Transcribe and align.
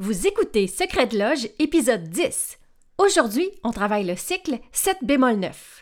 Vous 0.00 0.28
écoutez 0.28 0.68
Secret 0.68 1.08
de 1.08 1.18
Loge, 1.18 1.48
épisode 1.58 2.04
10. 2.04 2.58
Aujourd'hui, 2.98 3.50
on 3.64 3.72
travaille 3.72 4.06
le 4.06 4.14
cycle 4.14 4.60
7 4.70 4.98
bémol 5.02 5.34
9. 5.40 5.80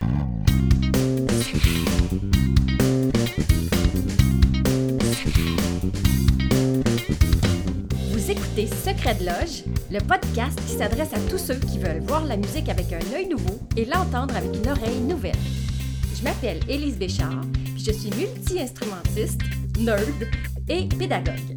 Vous 8.09 8.31
écoutez 8.31 8.65
Secret 8.65 9.13
de 9.19 9.25
Loge, 9.27 9.63
le 9.91 9.99
podcast 9.99 10.59
qui 10.65 10.73
s'adresse 10.77 11.13
à 11.13 11.19
tous 11.29 11.37
ceux 11.37 11.59
qui 11.59 11.77
veulent 11.77 12.01
voir 12.01 12.25
la 12.25 12.37
musique 12.37 12.69
avec 12.69 12.91
un 12.91 13.13
œil 13.13 13.27
nouveau 13.27 13.59
et 13.75 13.85
l'entendre 13.85 14.35
avec 14.35 14.49
une 14.55 14.67
oreille 14.67 14.99
nouvelle. 15.01 15.37
Je 16.15 16.23
m'appelle 16.23 16.61
Élise 16.67 16.97
Béchard, 16.97 17.43
puis 17.75 17.83
je 17.83 17.91
suis 17.91 18.09
multi-instrumentiste, 18.17 19.41
nerd 19.79 20.27
et 20.67 20.87
pédagogue. 20.97 21.56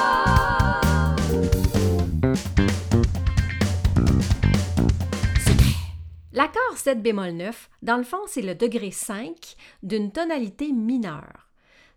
L'accord 6.33 6.77
7 6.77 7.01
bémol 7.01 7.31
9, 7.31 7.69
dans 7.81 7.97
le 7.97 8.03
fond, 8.03 8.21
c'est 8.25 8.41
le 8.41 8.55
degré 8.55 8.89
5 8.91 9.35
d'une 9.83 10.13
tonalité 10.13 10.71
mineure. 10.71 11.49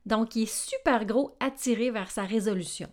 Donc, 0.06 0.34
il 0.34 0.42
est 0.42 0.52
super 0.52 1.06
gros 1.06 1.36
attiré 1.38 1.92
vers 1.92 2.10
sa 2.10 2.24
résolution. 2.24 2.88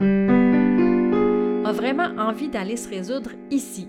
A 0.00 1.72
vraiment 1.72 2.16
envie 2.18 2.48
d'aller 2.48 2.78
se 2.78 2.88
résoudre 2.88 3.30
ici. 3.50 3.88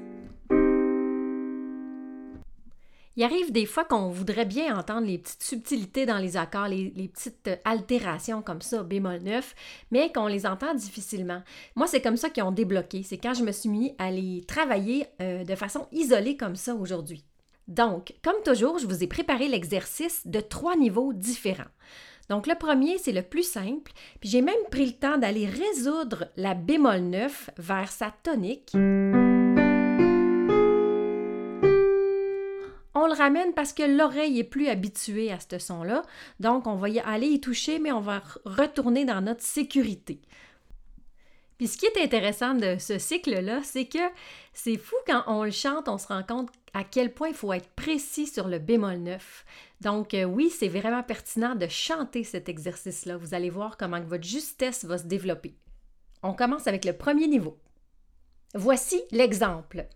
Il 3.21 3.25
arrive 3.25 3.51
des 3.51 3.67
fois 3.67 3.85
qu'on 3.85 4.09
voudrait 4.09 4.47
bien 4.47 4.75
entendre 4.75 5.05
les 5.05 5.19
petites 5.19 5.43
subtilités 5.43 6.07
dans 6.07 6.17
les 6.17 6.37
accords, 6.37 6.67
les, 6.69 6.89
petites 6.89 7.51
altérations 7.65 8.41
comme 8.41 8.63
ça, 8.63 8.81
bémol 8.81 9.19
9, 9.19 9.53
mais 9.91 10.11
qu'on 10.11 10.25
les 10.25 10.47
entend 10.47 10.73
difficilement. 10.73 11.43
Moi, 11.75 11.85
c'est 11.85 12.01
comme 12.01 12.17
ça 12.17 12.31
qu'ils 12.31 12.41
ont 12.41 12.51
débloqué. 12.51 13.03
C'est 13.03 13.19
quand 13.19 13.35
je 13.35 13.43
me 13.43 13.51
suis 13.51 13.69
mis 13.69 13.93
à 13.99 14.09
les 14.09 14.43
travailler 14.47 15.05
euh, 15.21 15.43
de 15.43 15.53
façon 15.53 15.87
isolée 15.91 16.35
comme 16.35 16.55
ça 16.55 16.73
aujourd'hui. 16.73 17.23
Donc, 17.67 18.15
comme 18.23 18.41
toujours, 18.43 18.79
je 18.79 18.87
vous 18.87 19.03
ai 19.03 19.07
préparé 19.07 19.47
l'exercice 19.47 20.25
de 20.25 20.39
trois 20.39 20.75
niveaux 20.75 21.13
différents. 21.13 21.69
Donc, 22.27 22.47
le 22.47 22.55
premier, 22.55 22.97
c'est 22.97 23.11
le 23.11 23.21
plus 23.21 23.47
simple, 23.47 23.91
puis 24.19 24.31
j'ai 24.31 24.41
même 24.41 24.55
pris 24.71 24.87
le 24.87 24.93
temps 24.93 25.19
d'aller 25.19 25.45
résoudre 25.45 26.25
la 26.37 26.55
bémol 26.55 27.01
9 27.01 27.51
vers 27.59 27.91
sa 27.91 28.11
tonique. 28.23 28.73
On 33.03 33.07
le 33.07 33.13
ramène 33.13 33.55
parce 33.55 33.73
que 33.73 33.81
l'oreille 33.81 34.37
est 34.37 34.43
plus 34.43 34.67
habituée 34.67 35.31
à 35.31 35.39
ce 35.39 35.57
son-là. 35.57 36.03
Donc, 36.39 36.67
on 36.67 36.75
va 36.75 36.87
y 36.87 36.99
aller 36.99 37.29
y 37.29 37.41
toucher, 37.41 37.79
mais 37.79 37.91
on 37.91 37.99
va 37.99 38.21
retourner 38.45 39.05
dans 39.05 39.21
notre 39.21 39.41
sécurité. 39.41 40.21
Puis 41.57 41.67
ce 41.67 41.77
qui 41.77 41.87
est 41.87 42.03
intéressant 42.03 42.53
de 42.53 42.77
ce 42.77 42.99
cycle-là, 42.99 43.61
c'est 43.63 43.85
que 43.85 43.97
c'est 44.53 44.77
fou 44.77 44.95
quand 45.07 45.23
on 45.25 45.43
le 45.43 45.49
chante, 45.49 45.87
on 45.87 45.97
se 45.97 46.09
rend 46.09 46.21
compte 46.21 46.49
à 46.75 46.83
quel 46.83 47.11
point 47.11 47.29
il 47.29 47.33
faut 47.33 47.53
être 47.53 47.69
précis 47.69 48.27
sur 48.27 48.47
le 48.47 48.59
bémol 48.59 48.97
9. 48.97 49.45
Donc 49.81 50.13
euh, 50.13 50.23
oui, 50.23 50.51
c'est 50.51 50.67
vraiment 50.67 51.01
pertinent 51.01 51.55
de 51.55 51.67
chanter 51.67 52.23
cet 52.23 52.49
exercice-là. 52.49 53.17
Vous 53.17 53.33
allez 53.33 53.49
voir 53.49 53.77
comment 53.77 53.99
votre 53.99 54.23
justesse 54.23 54.85
va 54.85 54.99
se 54.99 55.05
développer. 55.05 55.55
On 56.21 56.33
commence 56.33 56.67
avec 56.67 56.85
le 56.85 56.93
premier 56.93 57.27
niveau. 57.27 57.57
Voici 58.53 59.01
l'exemple. 59.11 59.87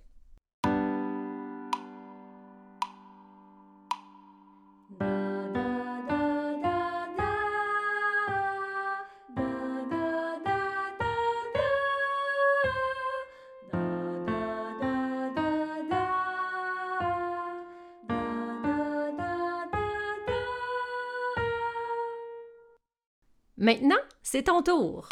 Maintenant, 23.57 23.95
c'est 24.21 24.43
ton 24.43 24.61
tour. 24.61 25.07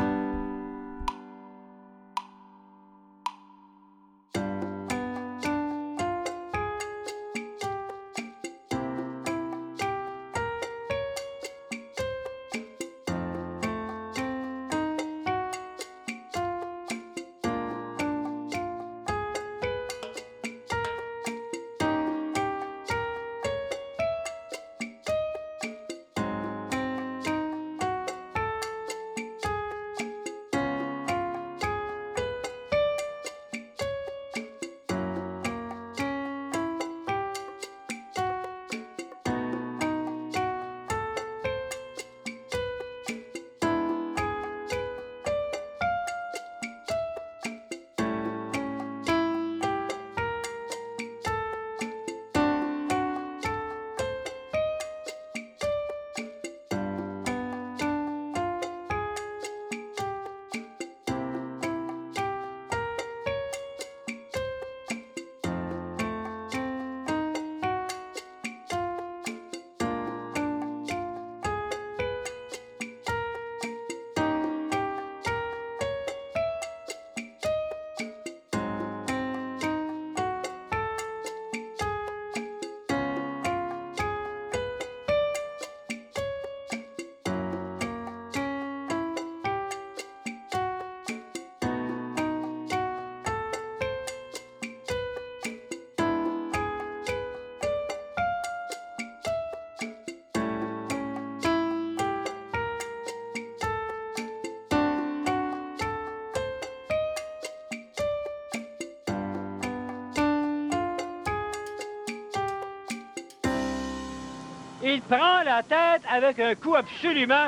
Il 114.84 115.02
prend 115.02 115.44
la 115.44 115.64
tête 115.64 116.02
avec 116.10 116.40
un 116.40 116.56
coup 116.56 116.76
absolument. 116.76 117.48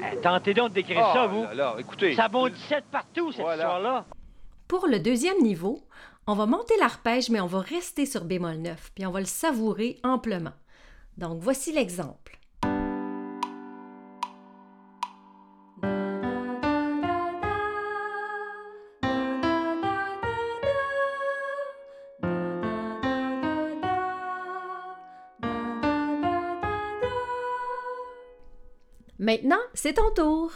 Euh, 0.00 0.20
Tentez 0.22 0.54
donc 0.54 0.70
de 0.70 0.74
décrire 0.74 1.04
ça, 1.12 1.26
vous. 1.26 1.42
là, 1.42 1.54
là, 1.54 1.76
écoutez. 1.78 2.14
Ça 2.14 2.28
bondissait 2.28 2.80
de 2.80 2.86
partout, 2.90 3.32
cette 3.32 3.40
Voilà. 3.42 3.62
histoire-là. 3.64 4.04
Pour 4.68 4.86
le 4.86 5.00
deuxième 5.00 5.40
niveau, 5.42 5.80
on 6.26 6.34
va 6.34 6.46
monter 6.46 6.74
l'arpège, 6.78 7.28
mais 7.30 7.40
on 7.40 7.46
va 7.46 7.60
rester 7.60 8.06
sur 8.06 8.24
bémol 8.24 8.56
9, 8.56 8.92
puis 8.94 9.04
on 9.06 9.10
va 9.10 9.20
le 9.20 9.26
savourer 9.26 9.98
amplement. 10.04 10.52
Donc, 11.18 11.38
voici 11.40 11.72
l'exemple. 11.72 12.38
Maintenant, 29.20 29.60
c'est 29.74 29.92
ton 29.92 30.10
tour. 30.16 30.50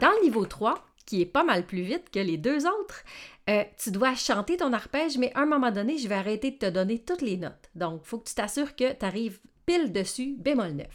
Dans 0.00 0.10
le 0.10 0.24
niveau 0.24 0.46
3, 0.46 0.74
qui 1.04 1.20
est 1.20 1.26
pas 1.26 1.44
mal 1.44 1.66
plus 1.66 1.82
vite 1.82 2.10
que 2.10 2.18
les 2.18 2.38
deux 2.38 2.66
autres, 2.66 3.04
euh, 3.50 3.64
tu 3.76 3.90
dois 3.90 4.14
chanter 4.14 4.56
ton 4.56 4.72
arpège, 4.72 5.18
mais 5.18 5.32
à 5.34 5.40
un 5.40 5.46
moment 5.46 5.70
donné, 5.70 5.98
je 5.98 6.08
vais 6.08 6.14
arrêter 6.14 6.50
de 6.50 6.56
te 6.56 6.70
donner 6.70 6.98
toutes 6.98 7.22
les 7.22 7.36
notes. 7.36 7.70
Donc, 7.74 8.00
il 8.04 8.08
faut 8.08 8.18
que 8.18 8.28
tu 8.28 8.34
t'assures 8.34 8.74
que 8.74 8.92
tu 8.92 9.04
arrives 9.04 9.40
pile 9.66 9.92
dessus, 9.92 10.34
bémol 10.38 10.72
9. 10.72 10.86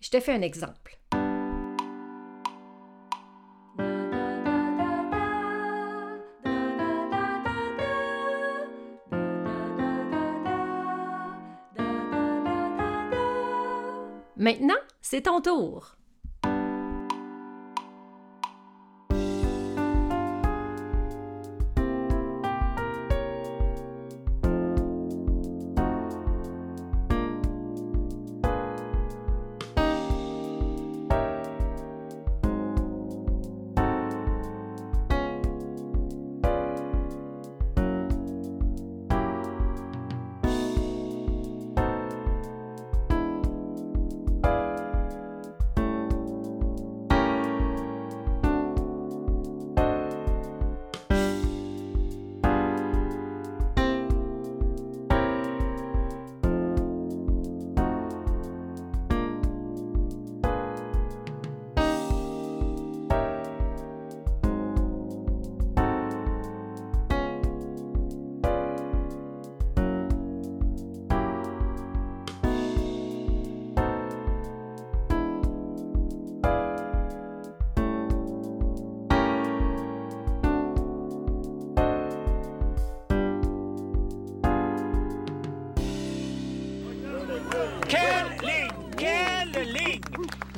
Je 0.00 0.10
te 0.10 0.20
fais 0.20 0.32
un 0.32 0.42
exemple. 0.42 0.98
Maintenant, 14.36 14.74
c'est 15.00 15.22
ton 15.22 15.40
tour. 15.40 15.97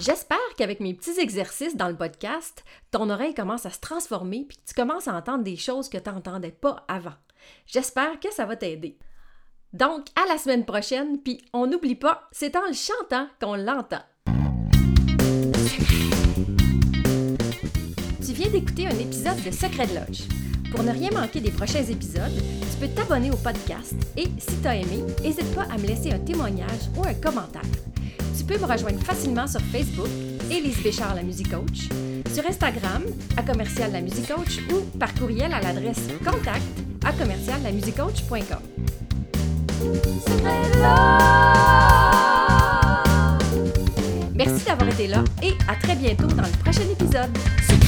J'espère 0.01 0.39
qu'avec 0.57 0.81
mes 0.81 0.95
petits 0.95 1.21
exercices 1.21 1.77
dans 1.77 1.89
le 1.89 1.97
podcast, 1.97 2.65
ton 2.91 3.11
oreille 3.11 3.35
commence 3.35 3.67
à 3.67 3.71
se 3.71 3.81
transformer 3.81 4.47
puis 4.49 4.57
que 4.57 4.65
tu 4.67 4.75
commences 4.75 5.09
à 5.09 5.15
entendre 5.15 5.45
des 5.45 5.57
choses 5.57 5.91
que 5.91 5.99
tu 5.99 6.09
n'entendais 6.09 6.53
pas 6.53 6.87
avant. 6.89 7.13
J'espère 7.67 8.19
que 8.19 8.33
ça 8.33 8.47
va 8.47 8.57
t'aider. 8.57 8.97
Donc, 9.75 10.07
à 10.17 10.27
la 10.27 10.39
semaine 10.39 10.65
prochaine, 10.65 11.19
puis 11.19 11.45
on 11.53 11.67
n'oublie 11.67 11.97
pas, 11.97 12.29
c'est 12.33 12.57
en 12.57 12.67
le 12.67 12.73
chantant 12.73 13.29
qu'on 13.41 13.57
l'entend. 13.57 14.01
Tu 18.25 18.33
viens 18.33 18.51
d'écouter 18.51 18.87
un 18.87 18.99
épisode 18.99 19.43
de 19.45 19.51
Secret 19.51 19.87
de 19.87 19.97
Lodge. 19.97 20.23
Pour 20.71 20.83
ne 20.83 20.93
rien 20.93 21.11
manquer 21.11 21.41
des 21.41 21.51
prochains 21.51 21.85
épisodes, 21.85 22.33
tu 22.33 22.79
peux 22.81 22.95
t'abonner 22.95 23.31
au 23.31 23.37
podcast 23.37 23.95
et, 24.17 24.29
si 24.39 24.61
tu 24.63 24.67
as 24.67 24.77
aimé, 24.77 25.05
n'hésite 25.23 25.55
pas 25.55 25.65
à 25.65 25.77
me 25.77 25.87
laisser 25.87 26.11
un 26.13 26.21
témoignage 26.21 26.89
ou 26.97 27.05
un 27.05 27.15
commentaire. 27.15 27.61
Tu 28.41 28.47
peux 28.47 28.59
me 28.59 28.73
rejoindre 28.73 29.01
facilement 29.05 29.47
sur 29.47 29.61
Facebook, 29.61 30.09
Élise 30.51 30.83
Béchard, 30.83 31.15
la 31.15 31.23
musique 31.23 31.51
coach, 31.51 31.91
sur 32.33 32.47
Instagram, 32.47 33.03
à 33.37 33.43
commercial 33.43 33.93
la 33.93 34.01
musique 34.01 34.29
coach 34.35 34.61
ou 34.73 34.81
par 34.99 35.13
courriel 35.13 35.53
à 35.53 35.61
l'adresse 35.61 36.09
contact 36.25 36.65
à 37.05 37.13
commercial 37.13 37.61
la 37.63 37.71
Merci 44.35 44.65
d'avoir 44.65 44.89
été 44.89 45.07
là 45.07 45.23
et 45.43 45.53
à 45.69 45.75
très 45.77 45.97
bientôt 45.97 46.29
dans 46.29 46.43
le 46.43 46.63
prochain 46.65 46.89
épisode. 46.91 47.80